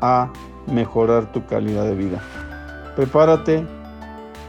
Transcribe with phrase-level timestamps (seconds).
[0.00, 0.32] a
[0.66, 2.20] mejorar tu calidad de vida.
[2.96, 3.66] Prepárate,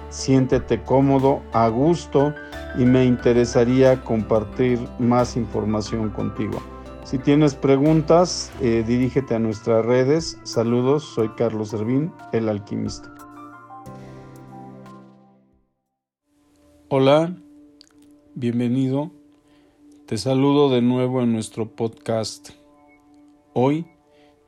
[0.10, 2.34] siéntete cómodo, a gusto
[2.78, 6.62] y me interesaría compartir más información contigo.
[7.04, 10.40] Si tienes preguntas, eh, dirígete a nuestras redes.
[10.44, 13.14] Saludos, soy Carlos Servín, el alquimista.
[16.88, 17.36] Hola,
[18.36, 19.12] bienvenido.
[20.06, 22.50] Te saludo de nuevo en nuestro podcast.
[23.54, 23.86] Hoy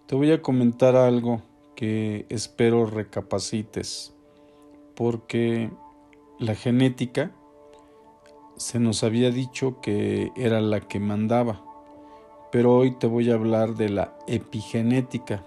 [0.05, 1.41] te voy a comentar algo
[1.75, 4.13] que espero recapacites,
[4.95, 5.71] porque
[6.39, 7.31] la genética
[8.57, 11.63] se nos había dicho que era la que mandaba,
[12.51, 15.43] pero hoy te voy a hablar de la epigenética.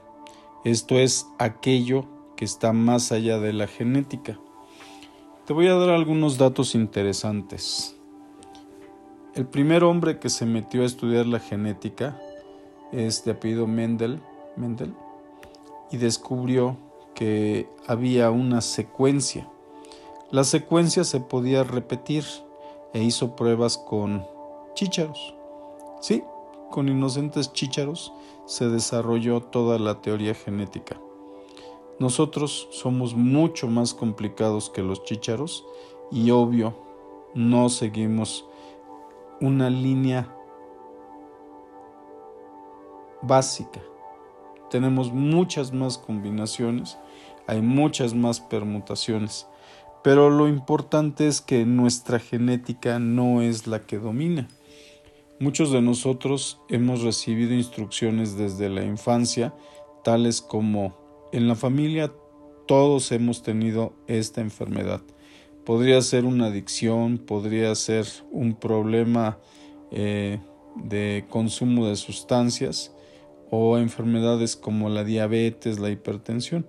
[0.64, 4.40] Esto es aquello que está más allá de la genética.
[5.46, 7.94] Te voy a dar algunos datos interesantes.
[9.34, 12.18] El primer hombre que se metió a estudiar la genética
[12.90, 14.20] es de apellido Mendel
[14.56, 14.94] Mendel
[15.90, 16.76] y descubrió
[17.14, 19.48] que había una secuencia.
[20.30, 22.24] La secuencia se podía repetir
[22.92, 24.26] e hizo pruebas con
[24.74, 25.34] chícharos.
[26.00, 26.22] Sí,
[26.70, 28.12] con inocentes chícharos
[28.44, 31.00] se desarrolló toda la teoría genética.
[31.98, 35.64] Nosotros somos mucho más complicados que los chícharos
[36.10, 36.74] y obvio
[37.34, 38.46] no seguimos
[39.40, 40.34] una línea
[43.22, 43.80] básica
[44.70, 46.98] tenemos muchas más combinaciones,
[47.46, 49.46] hay muchas más permutaciones,
[50.02, 54.48] pero lo importante es que nuestra genética no es la que domina.
[55.38, 59.54] Muchos de nosotros hemos recibido instrucciones desde la infancia,
[60.02, 60.96] tales como
[61.32, 62.12] en la familia
[62.66, 65.02] todos hemos tenido esta enfermedad.
[65.64, 69.38] Podría ser una adicción, podría ser un problema
[69.90, 70.38] eh,
[70.76, 72.95] de consumo de sustancias,
[73.50, 76.66] o enfermedades como la diabetes, la hipertensión.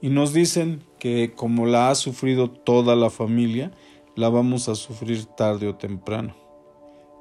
[0.00, 3.72] Y nos dicen que como la ha sufrido toda la familia,
[4.14, 6.34] la vamos a sufrir tarde o temprano.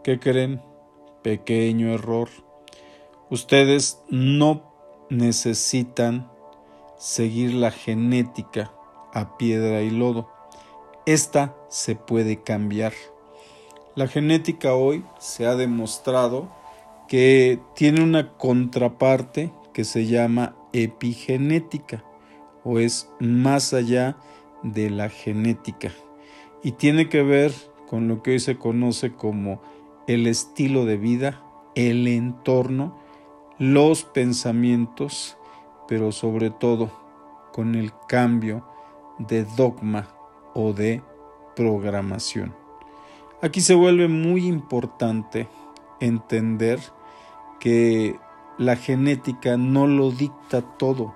[0.04, 0.62] ¿Qué creen?
[1.24, 2.30] Pequeño error.
[3.30, 4.72] Ustedes no
[5.10, 6.30] necesitan
[6.98, 8.72] seguir la genética
[9.14, 10.30] a piedra y lodo.
[11.06, 12.94] Esta se puede cambiar.
[13.96, 16.50] La genética hoy se ha demostrado
[17.08, 22.04] que tiene una contraparte que se llama epigenética
[22.64, 24.18] o es más allá
[24.64, 25.92] de la genética
[26.64, 27.54] y tiene que ver
[27.88, 29.62] con lo que hoy se conoce como
[30.08, 31.44] el estilo de vida,
[31.76, 32.98] el entorno,
[33.60, 35.38] los pensamientos,
[35.88, 36.92] pero sobre todo
[37.54, 38.68] con el cambio
[39.20, 40.08] de dogma
[40.54, 41.02] o de
[41.56, 42.56] programación.
[43.42, 45.48] Aquí se vuelve muy importante
[46.00, 46.80] entender
[47.60, 48.20] que
[48.58, 51.16] la genética no lo dicta todo.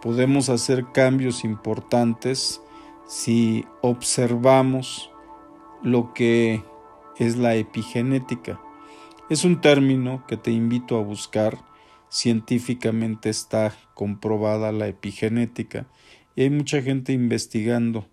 [0.00, 2.60] Podemos hacer cambios importantes
[3.06, 5.10] si observamos
[5.82, 6.62] lo que
[7.18, 8.60] es la epigenética.
[9.28, 11.58] Es un término que te invito a buscar.
[12.08, 15.86] Científicamente está comprobada la epigenética
[16.34, 18.06] y hay mucha gente investigando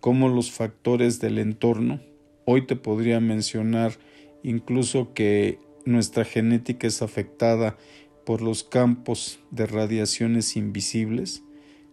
[0.00, 2.00] cómo los factores del entorno,
[2.44, 3.92] hoy te podría mencionar
[4.42, 7.76] incluso que nuestra genética es afectada
[8.24, 11.42] por los campos de radiaciones invisibles.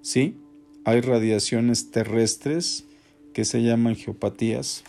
[0.02, 0.38] Sí,
[0.86, 2.86] hay radiaciones terrestres
[3.34, 4.84] que se llaman geopatías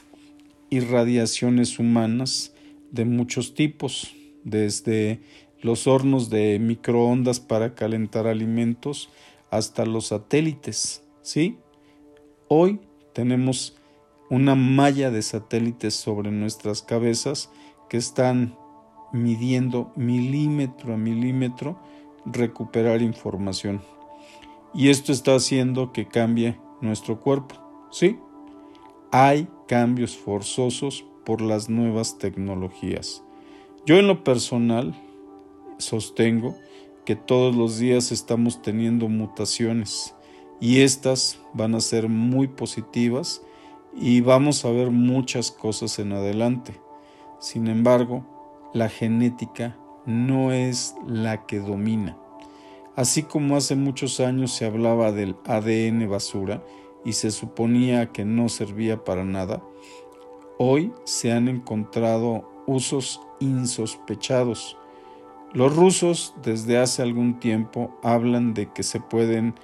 [0.68, 2.54] y radiaciones humanas
[2.90, 4.14] de muchos tipos,
[4.44, 5.20] desde
[5.60, 9.10] los hornos de microondas para calentar alimentos
[9.50, 11.02] hasta los satélites.
[11.22, 11.58] ¿Sí?
[12.48, 12.80] Hoy
[13.12, 13.76] tenemos
[14.30, 17.50] una malla de satélites sobre nuestras cabezas
[17.88, 18.56] que están
[19.12, 21.78] midiendo milímetro a milímetro
[22.24, 23.82] recuperar información.
[24.72, 27.56] Y esto está haciendo que cambie nuestro cuerpo.
[27.90, 28.18] ¿Sí?
[29.10, 33.24] Hay cambios forzosos por las nuevas tecnologías.
[33.84, 34.94] Yo en lo personal
[35.78, 36.54] sostengo
[37.04, 40.14] que todos los días estamos teniendo mutaciones
[40.60, 43.42] y estas van a ser muy positivas
[44.00, 46.80] y vamos a ver muchas cosas en adelante.
[47.38, 48.24] Sin embargo,
[48.72, 49.76] la genética
[50.06, 52.16] no es la que domina.
[52.96, 56.64] Así como hace muchos años se hablaba del ADN basura
[57.04, 59.62] y se suponía que no servía para nada,
[60.58, 64.78] hoy se han encontrado usos insospechados.
[65.52, 69.54] Los rusos desde hace algún tiempo hablan de que se pueden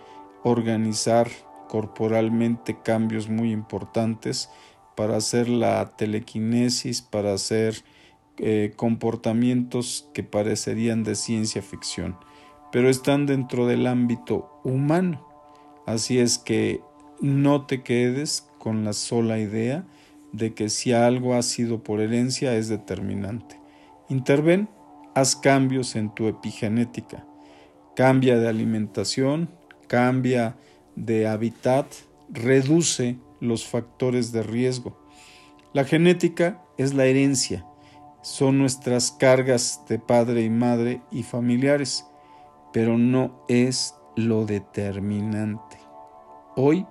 [0.42, 1.28] organizar
[1.68, 4.50] corporalmente cambios muy importantes
[4.96, 7.84] para hacer la telequinesis, para hacer
[8.38, 12.16] eh, comportamientos que parecerían de ciencia ficción,
[12.72, 15.26] pero están dentro del ámbito humano.
[15.86, 16.80] Así es que
[17.20, 19.86] no te quedes con la sola idea
[20.32, 23.58] de que si algo ha sido por herencia es determinante.
[24.08, 24.68] Interven,
[25.14, 27.26] haz cambios en tu epigenética.
[27.94, 29.48] Cambia de alimentación,
[29.88, 30.56] cambia
[30.96, 31.86] de hábitat,
[32.28, 34.98] reduce los factores de riesgo.
[35.72, 37.66] La genética es la herencia,
[38.22, 42.06] son nuestras cargas de padre y madre y familiares,
[42.72, 45.78] pero no es lo determinante.
[46.56, 46.86] Hoy,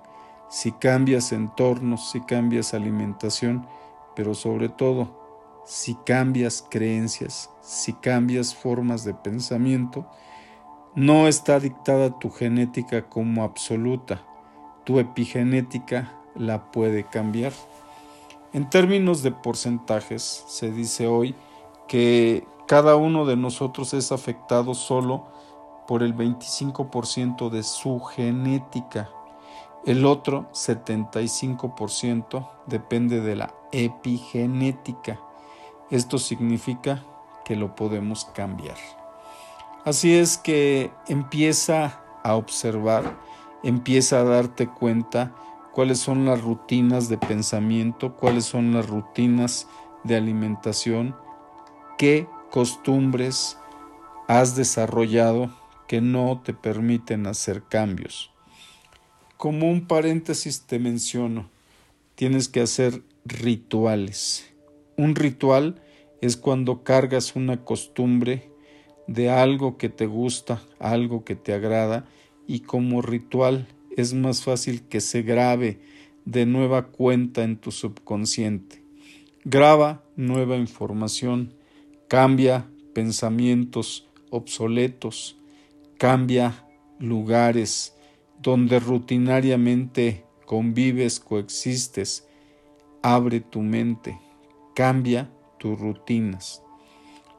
[0.48, 3.66] si cambias entornos, si cambias alimentación,
[4.14, 10.08] pero sobre todo, si cambias creencias, si cambias formas de pensamiento,
[10.96, 14.22] no está dictada tu genética como absoluta,
[14.84, 17.52] tu epigenética la puede cambiar.
[18.54, 21.34] En términos de porcentajes, se dice hoy
[21.86, 25.26] que cada uno de nosotros es afectado solo
[25.86, 29.10] por el 25% de su genética.
[29.84, 35.20] El otro 75% depende de la epigenética.
[35.90, 37.04] Esto significa
[37.44, 38.78] que lo podemos cambiar.
[39.86, 43.20] Así es que empieza a observar,
[43.62, 45.32] empieza a darte cuenta
[45.72, 49.68] cuáles son las rutinas de pensamiento, cuáles son las rutinas
[50.02, 51.14] de alimentación,
[51.98, 53.58] qué costumbres
[54.26, 55.56] has desarrollado
[55.86, 58.32] que no te permiten hacer cambios.
[59.36, 61.48] Como un paréntesis te menciono,
[62.16, 64.52] tienes que hacer rituales.
[64.96, 65.80] Un ritual
[66.20, 68.50] es cuando cargas una costumbre
[69.06, 72.06] de algo que te gusta, algo que te agrada,
[72.46, 73.66] y como ritual
[73.96, 75.80] es más fácil que se grabe
[76.24, 78.82] de nueva cuenta en tu subconsciente.
[79.44, 81.54] Graba nueva información,
[82.08, 85.38] cambia pensamientos obsoletos,
[85.98, 86.66] cambia
[86.98, 87.94] lugares
[88.42, 92.26] donde rutinariamente convives, coexistes,
[93.02, 94.18] abre tu mente,
[94.74, 96.62] cambia tus rutinas.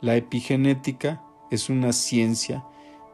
[0.02, 2.66] La epigenética es una ciencia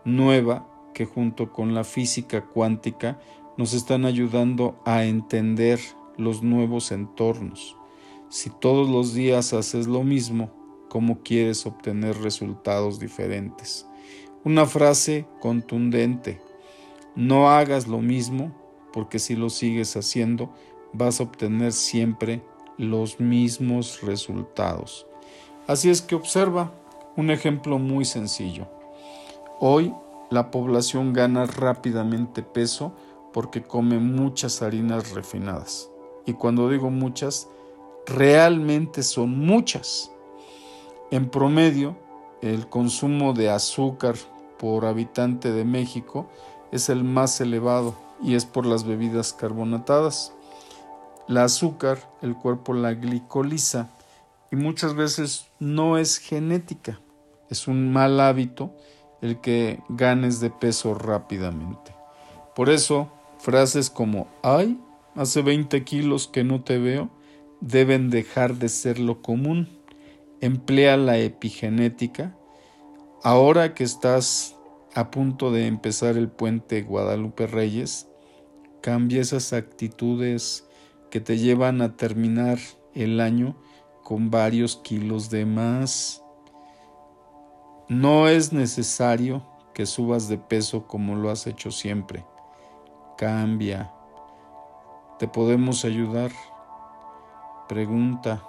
[0.06, 3.20] nueva que junto con la física cuántica
[3.58, 5.80] nos están ayudando a entender
[6.18, 7.78] los nuevos entornos.
[8.30, 10.52] Si todos los días haces lo mismo,
[10.90, 13.88] ¿cómo quieres obtener resultados diferentes?
[14.44, 16.42] Una frase contundente.
[17.16, 18.52] No hagas lo mismo
[18.92, 20.54] porque si lo sigues haciendo
[20.94, 22.44] vas a obtener siempre
[22.78, 25.08] los mismos resultados.
[25.68, 26.74] Así es que observa
[27.16, 28.68] un ejemplo muy sencillo.
[29.60, 29.94] Hoy
[30.30, 32.94] la población gana rápidamente peso
[33.32, 35.90] porque come muchas harinas refinadas.
[36.26, 37.48] Y cuando digo muchas,
[38.06, 40.12] realmente son muchas.
[41.12, 41.96] En promedio,
[42.42, 44.16] el consumo de azúcar
[44.58, 46.28] por habitante de México
[46.72, 50.34] es el más elevado y es por las bebidas carbonatadas.
[51.28, 53.90] La azúcar, el cuerpo la glicoliza
[54.54, 57.02] y muchas veces no es genética,
[57.50, 58.78] es un mal hábito
[59.20, 61.96] el que ganes de peso rápidamente.
[62.56, 64.80] Por eso, frases como, ay,
[65.16, 67.10] hace 20 kilos que no te veo,
[67.62, 69.70] deben dejar de ser lo común.
[70.40, 72.38] Emplea la epigenética.
[73.24, 74.56] Ahora que estás
[74.94, 78.08] a punto de empezar el puente Guadalupe Reyes,
[78.82, 80.70] cambia esas actitudes
[81.10, 82.60] que te llevan a terminar
[82.94, 83.56] el año
[84.04, 86.24] con varios kilos de más.
[87.88, 89.44] No es necesario
[89.74, 92.26] que subas de peso como lo has hecho siempre.
[93.18, 93.94] Cambia.
[95.20, 96.32] ¿Te podemos ayudar?
[97.68, 98.44] Pregunta.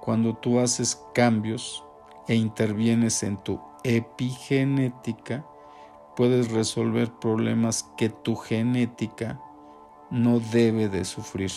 [0.00, 1.84] Cuando tú haces cambios
[2.26, 5.44] e intervienes en tu epigenética,
[6.16, 9.40] puedes resolver problemas que tu genética
[10.10, 11.52] no debe de sufrir.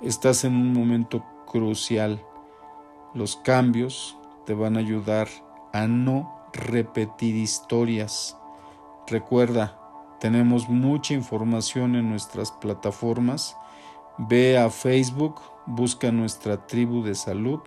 [0.00, 1.24] Estás en un momento
[1.54, 2.20] crucial.
[3.14, 5.28] Los cambios te van a ayudar
[5.72, 8.36] a no repetir historias.
[9.06, 9.78] Recuerda,
[10.18, 13.56] tenemos mucha información en nuestras plataformas.
[14.18, 17.60] Ve a Facebook, busca nuestra tribu de salud,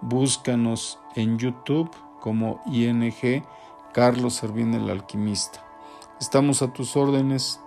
[0.00, 3.42] búscanos en YouTube como ING
[3.92, 5.66] Carlos Servín el alquimista.
[6.20, 7.60] Estamos a tus órdenes.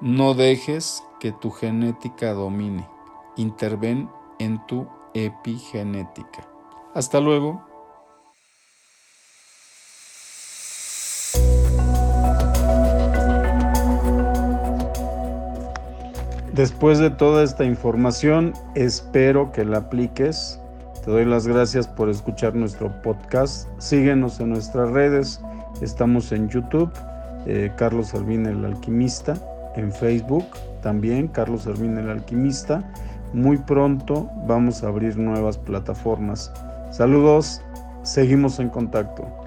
[0.00, 2.88] No dejes que tu genética domine.
[3.36, 4.10] Interven
[4.40, 6.46] en tu epigenética.
[6.94, 7.72] Hasta luego.
[16.52, 20.60] Después de toda esta información, espero que la apliques.
[21.02, 23.68] Te doy las gracias por escuchar nuestro podcast.
[23.78, 25.40] Síguenos en nuestras redes.
[25.80, 26.92] Estamos en YouTube,
[27.46, 29.34] eh, Carlos Servín el Alquimista.
[29.76, 30.44] En Facebook
[30.82, 32.84] también, Carlos Servín el Alquimista.
[33.32, 36.52] Muy pronto vamos a abrir nuevas plataformas.
[36.90, 37.62] Saludos,
[38.02, 39.41] seguimos en contacto.